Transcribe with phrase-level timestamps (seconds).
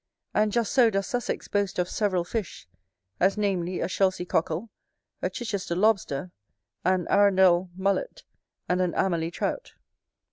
[0.33, 2.67] And just so does Sussex boast of several fish;
[3.19, 4.71] as, namely, a Shelsey Cockle,
[5.21, 6.31] a Chichester Lobster,
[6.83, 8.23] an Arundel Mullet,
[8.67, 9.75] and an Amerly Trout.